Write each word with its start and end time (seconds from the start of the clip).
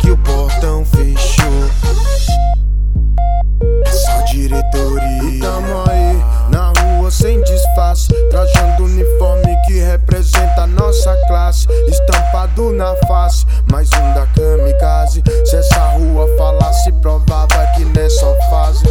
que 0.00 0.10
o 0.10 0.16
portão 0.16 0.82
fechou. 0.84 1.70
É 3.84 3.90
só 3.90 4.20
diretoria. 4.32 5.24
E 5.24 5.38
tamo 5.38 5.90
aí 5.90 6.22
na 6.50 6.72
rua 6.80 7.10
sem 7.10 7.42
disfarce, 7.42 8.08
trajando 8.30 8.84
uniforme 8.84 9.54
que 9.66 9.78
representa 9.80 10.62
a 10.62 10.66
nossa 10.66 11.14
classe. 11.28 11.66
Estampado 11.88 12.72
na 12.72 12.96
face, 13.06 13.44
mais 13.70 13.90
um 13.92 14.14
da 14.14 14.26
kamikaze. 14.26 15.22
Se 15.44 15.56
essa 15.56 15.90
rua 15.90 16.26
falasse, 16.38 16.90
provava 17.02 17.66
que 17.74 17.84
não 17.84 18.02
é 18.02 18.08
só 18.08 18.34
fase. 18.48 18.82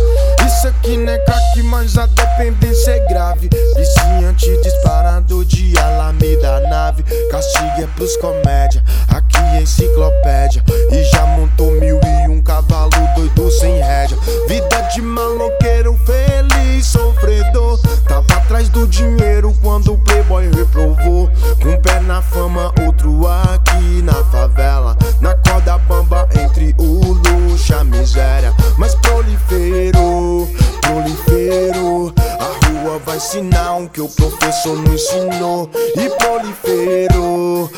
Isso 0.45 0.67
aqui 0.67 0.95
não 0.95 1.11
é 1.11 1.17
crack, 1.19 1.63
mas 1.63 1.97
a 1.97 2.05
dependência 2.05 2.91
é 2.91 2.99
grave. 3.07 3.49
Viciante 3.75 4.61
disparado 4.61 5.43
de 5.43 5.75
Alameda 5.79 6.59
nave. 6.69 7.03
Castigo 7.31 7.81
é 7.81 7.87
pros 7.95 8.15
comédia, 8.17 8.83
aqui 9.07 9.18
é 9.39 9.61
enciclopédia. 9.61 10.63
E 10.91 11.03
já 11.03 11.25
montou 11.25 11.71
mil 11.71 11.99
e 12.03 12.29
um 12.29 12.41
cavalo 12.41 12.91
doido 13.15 13.51
sem 13.51 13.81
rédea. 13.81 14.17
Vida 14.47 14.81
de 14.93 15.01
maloqueiro 15.01 15.97
feliz, 16.05 16.85
sofredor. 16.87 17.79
Tava 18.07 18.33
atrás 18.33 18.69
do 18.69 18.87
dinheiro 18.87 19.53
quando 19.61 19.93
o 19.93 19.97
playboy 19.97 20.49
reprovou. 20.51 21.29
Com 21.61 21.69
um 21.69 21.81
pé 21.81 21.99
na 22.01 22.21
fama, 22.21 22.73
outro 22.85 23.27
aqui 23.27 24.01
na 24.01 24.13
favela. 24.25 24.97
Na 25.21 25.35
corda 25.35 25.77
bamba 25.77 26.27
entre 26.41 26.75
o 26.77 27.13
luxo 27.13 27.71
e 27.71 27.75
a 27.75 27.83
miséria. 27.83 28.53
Mas 28.77 28.95
proliferou, 28.95 30.49
proliferou. 30.81 32.13
A 32.17 32.65
rua 32.67 32.99
vai 33.05 33.17
ensinar 33.17 33.77
o 33.77 33.89
que 33.89 34.01
o 34.01 34.09
professor 34.09 34.75
não 34.77 34.93
ensinou. 34.93 35.69
E 35.95 36.09
proliferou. 36.17 37.69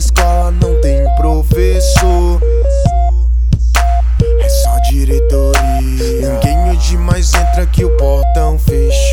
Escola 0.00 0.50
não 0.50 0.80
tem 0.80 1.04
professor. 1.16 2.40
É 4.40 4.48
só 4.48 4.78
diretoria. 4.90 6.32
Ninguém 6.32 6.70
hoje 6.70 6.96
mais 6.96 7.34
entra 7.34 7.66
que 7.66 7.84
o 7.84 7.96
portão 7.98 8.58
fechou. 8.58 9.09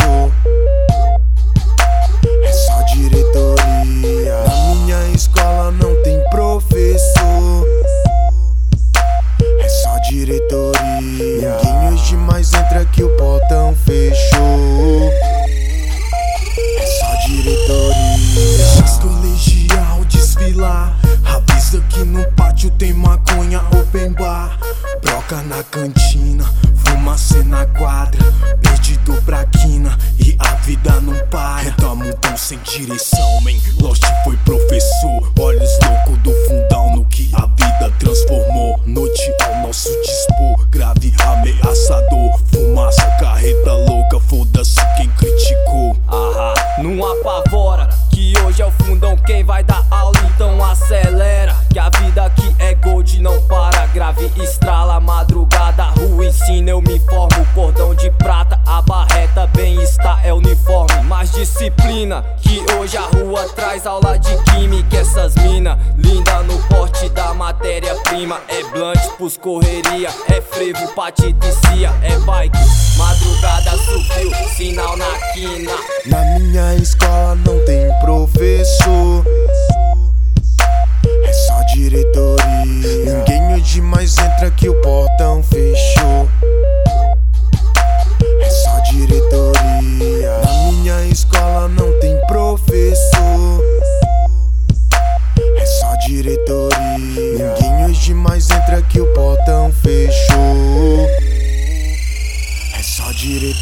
Sem 32.37 32.59
direção, 32.59 33.41
man. 33.41 33.51
Lost 33.81 34.03
foi 34.23 34.37
professor. 34.45 35.33
Olhos 35.39 35.69
loucos 35.83 36.17
do 36.19 36.31
fundão 36.45 36.95
no 36.95 37.05
que 37.05 37.29
a 37.33 37.45
vida 37.45 37.93
transformou. 37.99 38.79
Noite 38.85 39.33
ao 39.43 39.63
nosso 39.63 39.89
dispor, 40.01 40.67
grave 40.69 41.13
ameaçador. 41.19 42.39
Fumaça, 42.53 43.05
carreta 43.19 43.73
louca, 43.73 44.19
foda-se 44.21 44.79
quem 44.95 45.09
criticou. 45.09 45.97
Ahá, 46.07 46.53
não 46.77 47.05
apavora 47.05 47.89
que 48.13 48.33
hoje 48.39 48.61
é 48.61 48.65
o 48.65 48.71
fundão 48.71 49.17
quem 49.17 49.43
vai 49.43 49.63
dar 49.63 49.85
aula, 49.91 50.17
então 50.33 50.63
acelera. 50.63 51.55
Que 51.69 51.79
a 51.79 51.89
vida 51.89 52.25
aqui 52.25 52.55
é 52.59 52.73
gold, 52.75 53.21
não 53.21 53.41
para. 53.47 53.87
Grave 53.87 54.31
estrala, 54.41 54.99
madrugada, 54.99 55.85
rua 55.99 56.25
ensina, 56.25 56.69
eu 56.69 56.81
me 56.81 56.99
formo. 56.99 57.45
Cordão 57.53 57.93
de 57.93 58.09
prata, 58.11 58.36
que 62.41 62.63
hoje 62.73 62.95
a 62.95 63.01
rua 63.01 63.47
traz 63.55 63.85
aula 63.85 64.17
de 64.17 64.35
química. 64.43 64.97
Essas 64.97 65.35
mina, 65.35 65.77
linda 65.97 66.41
no 66.43 66.57
porte 66.67 67.09
da 67.09 67.33
matéria-prima. 67.33 68.39
É 68.47 68.63
blunt 68.71 68.99
pros 69.17 69.35
correria, 69.35 70.09
é 70.29 70.41
frevo 70.41 70.87
pra 70.93 71.11
é 72.01 72.17
bike. 72.19 72.57
Madrugada 72.97 73.71
subiu, 73.77 74.31
sinal 74.55 74.95
na 74.95 75.05
quina. 75.33 75.71
Na 76.05 76.23
minha 76.39 76.75
escola 76.75 77.35
não 77.35 77.59
tem 77.65 77.76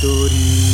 diretoria. 0.05 0.64